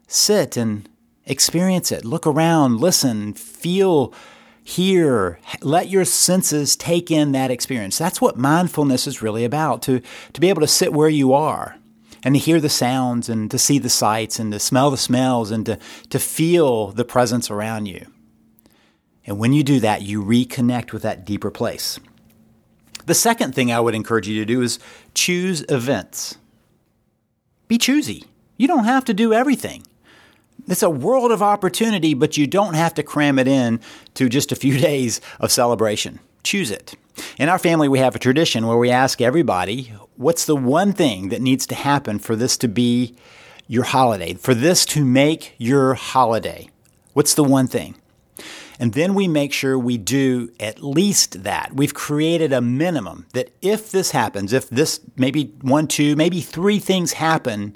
sit 0.07 0.55
and 0.55 0.87
experience 1.25 1.91
it. 1.91 2.05
Look 2.05 2.25
around, 2.25 2.79
listen, 2.79 3.33
feel, 3.33 4.13
hear, 4.63 5.39
let 5.61 5.89
your 5.89 6.05
senses 6.05 6.77
take 6.77 7.11
in 7.11 7.33
that 7.33 7.51
experience. 7.51 7.97
That's 7.97 8.21
what 8.21 8.37
mindfulness 8.37 9.05
is 9.05 9.21
really 9.21 9.43
about 9.43 9.81
to, 9.83 10.01
to 10.31 10.39
be 10.39 10.47
able 10.47 10.61
to 10.61 10.67
sit 10.67 10.93
where 10.93 11.09
you 11.09 11.33
are 11.33 11.75
and 12.23 12.35
to 12.35 12.39
hear 12.39 12.61
the 12.61 12.69
sounds 12.69 13.29
and 13.29 13.51
to 13.51 13.59
see 13.59 13.79
the 13.79 13.89
sights 13.89 14.39
and 14.39 14.51
to 14.53 14.59
smell 14.59 14.89
the 14.91 14.97
smells 14.97 15.51
and 15.51 15.65
to, 15.65 15.77
to 16.09 16.19
feel 16.19 16.87
the 16.87 17.05
presence 17.05 17.51
around 17.51 17.85
you. 17.87 18.05
And 19.25 19.39
when 19.39 19.53
you 19.53 19.63
do 19.63 19.79
that, 19.81 20.01
you 20.01 20.23
reconnect 20.23 20.91
with 20.91 21.01
that 21.03 21.25
deeper 21.25 21.51
place. 21.51 21.99
The 23.05 23.13
second 23.13 23.53
thing 23.53 23.71
I 23.71 23.79
would 23.79 23.95
encourage 23.95 24.27
you 24.27 24.39
to 24.39 24.45
do 24.45 24.61
is 24.61 24.79
choose 25.13 25.65
events. 25.69 26.37
Be 27.67 27.77
choosy. 27.77 28.25
You 28.57 28.67
don't 28.67 28.85
have 28.85 29.05
to 29.05 29.13
do 29.13 29.33
everything. 29.33 29.83
It's 30.67 30.83
a 30.83 30.89
world 30.89 31.31
of 31.31 31.41
opportunity, 31.41 32.13
but 32.13 32.37
you 32.37 32.47
don't 32.47 32.75
have 32.75 32.93
to 32.93 33.03
cram 33.03 33.39
it 33.39 33.47
in 33.47 33.81
to 34.13 34.29
just 34.29 34.51
a 34.51 34.55
few 34.55 34.77
days 34.79 35.19
of 35.39 35.51
celebration. 35.51 36.19
Choose 36.43 36.71
it. 36.71 36.95
In 37.37 37.49
our 37.49 37.59
family, 37.59 37.87
we 37.87 37.99
have 37.99 38.15
a 38.15 38.19
tradition 38.19 38.67
where 38.67 38.77
we 38.77 38.89
ask 38.89 39.21
everybody, 39.21 39.93
what's 40.15 40.45
the 40.45 40.55
one 40.55 40.93
thing 40.93 41.29
that 41.29 41.41
needs 41.41 41.65
to 41.67 41.75
happen 41.75 42.19
for 42.19 42.35
this 42.35 42.57
to 42.57 42.67
be 42.67 43.15
your 43.67 43.83
holiday, 43.83 44.33
for 44.33 44.53
this 44.53 44.85
to 44.85 45.05
make 45.05 45.55
your 45.57 45.93
holiday? 45.93 46.69
What's 47.13 47.33
the 47.33 47.43
one 47.43 47.67
thing? 47.67 47.95
And 48.79 48.93
then 48.93 49.13
we 49.13 49.27
make 49.27 49.53
sure 49.53 49.77
we 49.77 49.97
do 49.97 50.51
at 50.59 50.83
least 50.83 51.43
that. 51.43 51.73
We've 51.73 51.93
created 51.93 52.51
a 52.51 52.61
minimum 52.61 53.27
that 53.33 53.51
if 53.61 53.91
this 53.91 54.11
happens, 54.11 54.51
if 54.51 54.69
this 54.69 54.99
maybe 55.15 55.53
one, 55.61 55.87
two, 55.87 56.15
maybe 56.15 56.41
three 56.41 56.79
things 56.79 57.13
happen, 57.13 57.75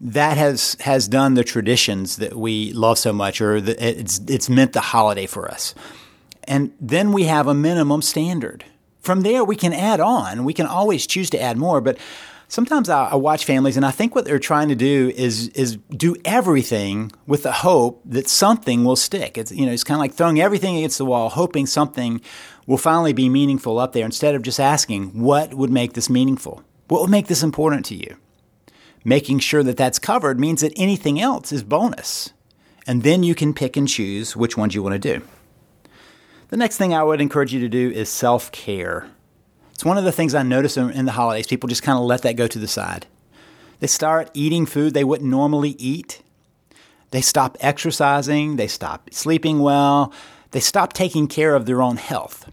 that 0.00 0.36
has 0.36 0.76
has 0.80 1.08
done 1.08 1.34
the 1.34 1.44
traditions 1.44 2.16
that 2.16 2.36
we 2.36 2.72
love 2.72 2.98
so 2.98 3.12
much, 3.12 3.40
or 3.40 3.60
the, 3.60 3.76
it's 3.84 4.20
it's 4.28 4.48
meant 4.48 4.72
the 4.72 4.80
holiday 4.80 5.26
for 5.26 5.50
us. 5.50 5.74
And 6.44 6.72
then 6.80 7.12
we 7.12 7.24
have 7.24 7.46
a 7.46 7.54
minimum 7.54 8.00
standard. 8.00 8.64
From 9.00 9.22
there, 9.22 9.44
we 9.44 9.56
can 9.56 9.72
add 9.72 10.00
on. 10.00 10.44
We 10.44 10.52
can 10.52 10.66
always 10.66 11.06
choose 11.06 11.30
to 11.30 11.40
add 11.40 11.56
more, 11.56 11.80
but 11.80 11.98
sometimes 12.48 12.88
I, 12.88 13.10
I, 13.10 13.14
watch 13.14 13.44
families 13.44 13.76
and 13.76 13.86
I 13.86 13.90
think 13.90 14.14
what 14.14 14.24
they're 14.24 14.38
trying 14.38 14.68
to 14.68 14.74
do 14.74 15.12
is 15.14 15.48
is 15.48 15.76
do 15.90 16.16
everything 16.24 17.12
with 17.26 17.42
the 17.44 17.52
hope 17.52 18.02
that 18.06 18.28
something 18.28 18.84
will 18.84 18.96
stick. 18.96 19.38
It's 19.38 19.52
you 19.52 19.66
know 19.66 19.72
it's 19.72 19.84
kind 19.84 19.96
of 19.96 20.00
like 20.00 20.14
throwing 20.14 20.40
everything 20.40 20.76
against 20.76 20.98
the 20.98 21.04
wall, 21.04 21.28
hoping 21.28 21.66
something 21.66 22.20
will 22.66 22.78
finally 22.78 23.12
be 23.12 23.28
meaningful 23.28 23.78
up 23.78 23.92
there 23.92 24.04
instead 24.04 24.34
of 24.34 24.42
just 24.42 24.58
asking 24.58 25.22
what 25.22 25.54
would 25.54 25.70
make 25.70 25.92
this 25.92 26.10
meaningful, 26.10 26.62
what 26.88 27.00
would 27.00 27.10
make 27.10 27.28
this 27.28 27.42
important 27.42 27.86
to 27.86 27.94
you. 27.94 28.16
Making 29.04 29.38
sure 29.38 29.62
that 29.62 29.76
that's 29.76 29.98
covered 29.98 30.40
means 30.40 30.60
that 30.60 30.72
anything 30.76 31.20
else 31.20 31.52
is 31.52 31.62
bonus, 31.62 32.32
and 32.86 33.04
then 33.04 33.22
you 33.22 33.34
can 33.34 33.54
pick 33.54 33.76
and 33.76 33.88
choose 33.88 34.36
which 34.36 34.56
ones 34.56 34.74
you 34.74 34.82
want 34.82 35.00
to 35.00 35.18
do. 35.18 35.24
The 36.48 36.56
next 36.56 36.78
thing 36.78 36.94
I 36.94 37.02
would 37.02 37.20
encourage 37.20 37.52
you 37.52 37.60
to 37.60 37.68
do 37.68 37.90
is 37.90 38.08
self 38.08 38.50
care. 38.52 39.06
It's 39.72 39.84
one 39.84 39.98
of 39.98 40.04
the 40.04 40.12
things 40.12 40.34
I 40.34 40.42
notice 40.42 40.76
in 40.76 41.04
the 41.04 41.12
holidays. 41.12 41.46
People 41.46 41.68
just 41.68 41.82
kind 41.82 41.98
of 41.98 42.04
let 42.04 42.22
that 42.22 42.36
go 42.36 42.46
to 42.46 42.58
the 42.58 42.66
side. 42.66 43.06
They 43.80 43.86
start 43.86 44.30
eating 44.34 44.66
food 44.66 44.92
they 44.92 45.04
wouldn't 45.04 45.30
normally 45.30 45.76
eat. 45.78 46.22
They 47.10 47.20
stop 47.20 47.56
exercising. 47.60 48.56
They 48.56 48.66
stop 48.66 49.12
sleeping 49.12 49.60
well. 49.60 50.12
They 50.50 50.60
stop 50.60 50.94
taking 50.94 51.28
care 51.28 51.54
of 51.54 51.66
their 51.66 51.80
own 51.80 51.96
health. 51.96 52.50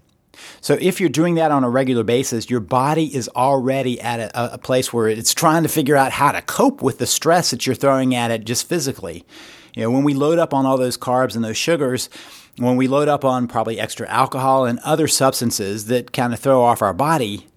So 0.62 0.78
if 0.80 1.00
you're 1.00 1.10
doing 1.10 1.36
that 1.36 1.52
on 1.52 1.64
a 1.64 1.70
regular 1.70 2.04
basis, 2.04 2.50
your 2.50 2.60
body 2.60 3.16
is 3.16 3.30
already 3.30 4.00
at 4.02 4.20
a, 4.20 4.54
a, 4.56 4.58
place 4.58 4.92
where 4.92 5.08
it's 5.08 5.34
trying 5.34 5.64
to 5.64 5.70
figure 5.70 5.96
out 5.96 6.12
how 6.12 6.34
to 6.34 6.42
cope 6.42 6.82
with 6.82 6.98
the 6.98 7.08
stress 7.08 7.52
that 7.52 7.66
you're 7.66 7.76
throwing 7.76 8.14
at 8.14 8.32
it 8.32 8.44
just 8.44 8.68
physically. 8.68 9.26
You 9.74 9.84
know, 9.84 9.92
when 9.92 10.04
we 10.04 10.14
load 10.14 10.38
up 10.38 10.54
on 10.54 10.66
all 10.66 10.78
those 10.78 10.98
carbs 10.98 11.36
and 11.36 11.44
those 11.44 11.58
sugars, 11.58 12.10
when 12.58 12.78
we 12.78 12.88
load 12.88 13.08
up 13.08 13.26
on 13.26 13.48
probably 13.48 13.80
extra 13.80 14.08
alcohol 14.08 14.66
and 14.66 14.80
other 14.80 15.08
substances 15.08 15.88
that 15.88 16.14
kind 16.14 16.34
of 16.34 16.40
throw 16.40 16.62
off 16.62 16.82
our 16.82 16.94
body, 16.94 17.48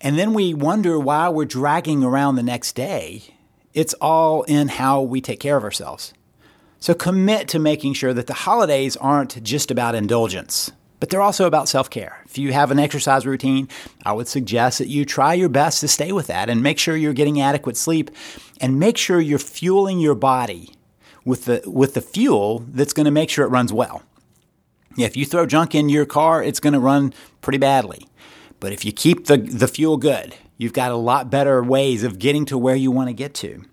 and 0.00 0.18
then 0.18 0.34
we 0.34 0.54
wonder 0.54 0.98
why 0.98 1.28
we're 1.28 1.44
dragging 1.44 2.04
around 2.04 2.36
the 2.36 2.42
next 2.42 2.74
day, 2.74 3.22
it's 3.74 3.94
all 3.94 4.42
in 4.44 4.68
how 4.68 5.02
we 5.02 5.20
take 5.20 5.40
care 5.40 5.56
of 5.56 5.64
ourselves. 5.64 6.12
So 6.78 6.94
commit 6.94 7.48
to 7.48 7.58
making 7.58 7.94
sure 7.94 8.14
that 8.14 8.26
the 8.26 8.34
holidays 8.34 8.96
aren't 8.96 9.42
just 9.42 9.70
about 9.70 9.94
indulgence, 9.94 10.70
but 11.00 11.10
they're 11.10 11.22
also 11.22 11.46
about 11.46 11.68
self 11.68 11.90
care. 11.90 12.22
If 12.26 12.38
you 12.38 12.52
have 12.52 12.70
an 12.70 12.78
exercise 12.78 13.26
routine, 13.26 13.68
I 14.04 14.12
would 14.12 14.28
suggest 14.28 14.78
that 14.78 14.88
you 14.88 15.04
try 15.04 15.34
your 15.34 15.48
best 15.48 15.80
to 15.80 15.88
stay 15.88 16.12
with 16.12 16.28
that 16.28 16.48
and 16.48 16.62
make 16.62 16.78
sure 16.78 16.96
you're 16.96 17.12
getting 17.12 17.40
adequate 17.40 17.76
sleep 17.76 18.10
and 18.60 18.78
make 18.78 18.96
sure 18.96 19.20
you're 19.20 19.38
fueling 19.38 19.98
your 19.98 20.14
body 20.14 20.70
with 21.24 21.46
the, 21.46 21.62
with 21.66 21.94
the 21.94 22.00
fuel 22.00 22.64
that's 22.68 22.92
going 22.92 23.06
to 23.06 23.10
make 23.10 23.30
sure 23.30 23.44
it 23.44 23.50
runs 23.50 23.72
well. 23.72 24.02
If 24.98 25.16
you 25.16 25.26
throw 25.26 25.46
junk 25.46 25.74
in 25.74 25.88
your 25.88 26.06
car, 26.06 26.42
it's 26.42 26.60
going 26.60 26.72
to 26.72 26.80
run 26.80 27.12
pretty 27.42 27.58
badly. 27.58 28.06
But 28.60 28.72
if 28.72 28.84
you 28.84 28.92
keep 28.92 29.26
the, 29.26 29.36
the 29.36 29.68
fuel 29.68 29.96
good, 29.96 30.34
you've 30.56 30.72
got 30.72 30.92
a 30.92 30.96
lot 30.96 31.30
better 31.30 31.62
ways 31.62 32.02
of 32.02 32.18
getting 32.18 32.46
to 32.46 32.56
where 32.56 32.76
you 32.76 32.90
want 32.90 33.08
to 33.08 33.12
get 33.12 33.34
to. 33.34 33.64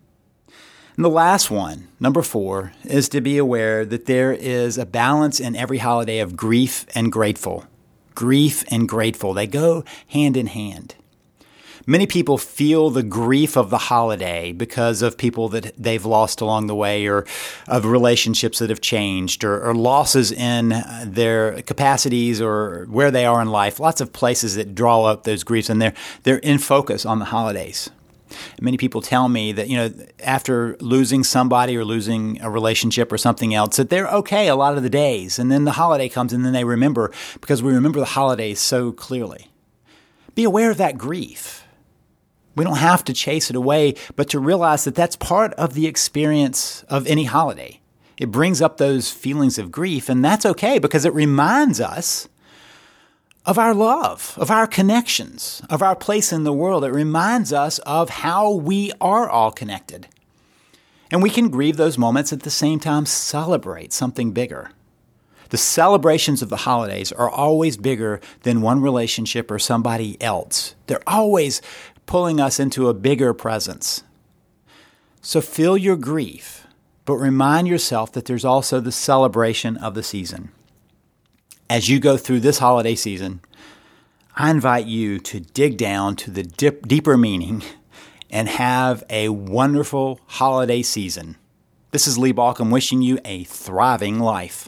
And 0.96 1.04
the 1.04 1.10
last 1.10 1.50
one, 1.50 1.88
number 2.00 2.22
four, 2.22 2.74
is 2.84 3.10
to 3.10 3.22
be 3.22 3.38
aware 3.38 3.84
that 3.86 4.06
there 4.06 4.32
is 4.32 4.78
a 4.78 4.86
balance 4.86 5.40
in 5.40 5.56
every 5.56 5.80
holiday 5.80 6.20
of 6.20 6.36
grief 6.36 6.86
and 6.94 7.12
grateful. 7.12 7.66
Grief 8.14 8.64
and 8.70 8.88
grateful, 8.88 9.34
they 9.34 9.48
go 9.48 9.84
hand 10.10 10.38
in 10.38 10.48
hand. 10.48 10.96
Many 11.86 12.08
people 12.08 12.38
feel 12.38 12.90
the 12.90 13.04
grief 13.04 13.58
of 13.58 13.70
the 13.70 13.78
holiday 13.78 14.54
because 14.54 15.02
of 15.02 15.18
people 15.18 15.50
that 15.50 15.74
they've 15.78 16.06
lost 16.06 16.40
along 16.40 16.68
the 16.68 16.76
way 16.76 17.08
or 17.08 17.26
of 17.68 17.86
relationships 17.86 18.60
that 18.60 18.70
have 18.70 18.80
changed 18.80 19.44
or, 19.44 19.62
or, 19.62 19.76
losses 19.76 20.32
in 20.32 20.82
their 21.06 21.62
capacities 21.64 22.40
or 22.40 22.86
where 22.90 23.12
they 23.12 23.26
are 23.26 23.42
in 23.42 23.50
life. 23.50 23.82
Lots 23.82 24.00
of 24.00 24.14
places 24.14 24.56
that 24.56 24.74
draw 24.74 25.04
up 25.04 25.24
those 25.24 25.44
griefs 25.44 25.70
and 25.70 25.82
they're, 25.82 25.94
they're 26.24 26.38
in 26.38 26.58
focus 26.58 27.06
on 27.06 27.20
the 27.20 27.26
holidays. 27.26 27.90
Many 28.62 28.78
people 28.78 29.02
tell 29.02 29.28
me 29.28 29.52
that, 29.52 29.68
you 29.68 29.76
know, 29.76 29.94
after 30.22 30.78
losing 30.80 31.26
somebody 31.26 31.76
or 31.76 31.84
losing 31.84 32.42
a 32.42 32.50
relationship 32.50 33.12
or 33.12 33.18
something 33.18 33.54
else, 33.54 33.76
that 33.76 33.90
they're 33.90 34.08
okay 34.08 34.48
a 34.48 34.56
lot 34.56 34.78
of 34.78 34.84
the 34.84 34.90
days. 34.90 35.38
And 35.38 35.52
then 35.52 35.66
the 35.66 35.74
holiday 35.74 36.08
comes 36.08 36.32
and 36.32 36.46
then 36.46 36.54
they 36.54 36.64
remember 36.64 37.12
because 37.42 37.62
we 37.62 37.74
remember 37.74 38.00
the 38.00 38.06
holidays 38.06 38.62
so 38.62 38.94
clearly. 38.94 39.52
Be 40.34 40.46
aware 40.46 40.72
of 40.72 40.78
that 40.78 40.98
grief 40.98 41.63
we 42.56 42.64
don't 42.64 42.78
have 42.78 43.04
to 43.06 43.14
chase 43.14 43.50
it 43.50 43.56
away, 43.56 43.96
but 44.16 44.30
to 44.30 44.40
realize 44.40 44.84
that 44.84 44.96
that's 44.96 45.16
part 45.16 45.54
of 45.54 45.74
the 45.74 45.88
experience 45.88 46.84
of 46.84 47.08
any 47.08 47.26
holiday. 47.26 47.80
It 48.18 48.32
brings 48.32 48.62
up 48.62 48.78
those 48.78 49.12
feelings 49.12 49.58
of 49.58 49.72
grief, 49.72 50.08
and 50.10 50.24
that's 50.24 50.46
okay 50.46 50.80
because 50.80 51.06
it 51.06 51.14
reminds 51.14 51.82
us 51.82 52.30
of 53.46 53.58
our 53.58 53.74
love, 53.74 54.38
of 54.40 54.50
our 54.52 54.68
connections, 54.68 55.62
of 55.70 55.82
our 55.82 55.96
place 55.96 56.32
in 56.32 56.44
the 56.44 56.54
world. 56.54 56.86
It 56.86 56.92
reminds 56.92 57.52
us 57.52 57.80
of 57.80 58.10
how 58.10 58.52
we 58.52 58.92
are 59.02 59.30
all 59.30 59.52
connected. 59.52 60.08
And 61.12 61.22
we 61.22 61.30
can 61.30 61.50
grieve 61.50 61.78
those 61.78 61.98
moments 61.98 62.32
at 62.32 62.42
the 62.42 62.50
same 62.50 62.80
time 62.80 63.06
celebrate 63.06 63.94
something 63.94 64.32
bigger. 64.32 64.72
The 65.50 65.58
celebrations 65.58 66.42
of 66.42 66.50
the 66.50 66.58
holidays 66.58 67.12
are 67.12 67.30
always 67.30 67.78
bigger 67.78 68.20
than 68.42 68.62
one 68.62 68.82
relationship 68.82 69.52
or 69.52 69.60
somebody 69.60 70.20
else. 70.20 70.74
They're 70.88 71.04
always 71.06 71.62
pulling 72.06 72.40
us 72.40 72.60
into 72.60 72.90
a 72.90 72.94
bigger 72.94 73.34
presence. 73.34 74.04
So 75.22 75.42
feel 75.42 75.78
your 75.78 75.96
grief, 75.96 76.68
but 77.06 77.16
remind 77.16 77.68
yourself 77.68 78.12
that 78.14 78.26
there's 78.26 78.46
also 78.46 78.80
the 78.80 78.92
celebration 78.92 79.78
of 79.78 79.96
the 79.96 80.04
season. 80.04 80.52
As 81.70 81.90
you 81.90 82.00
go 82.00 82.18
through 82.18 82.42
this 82.42 82.60
holiday 82.60 82.96
season, 82.96 83.42
I 84.36 84.52
invite 84.52 84.86
you 84.86 85.20
to 85.20 85.40
dig 85.40 85.78
down 85.78 86.16
to 86.18 86.32
the 86.32 86.44
dip, 86.44 86.88
deeper 86.88 87.18
meaning 87.18 87.64
and 88.30 88.50
have 88.50 89.04
a 89.10 89.30
wonderful 89.30 90.20
holiday 90.26 90.82
season. 90.82 91.38
This 91.92 92.08
is 92.08 92.18
Lee 92.18 92.34
Baucom 92.34 92.72
wishing 92.72 93.04
you 93.04 93.20
a 93.24 93.44
thriving 93.44 94.20
life. 94.20 94.68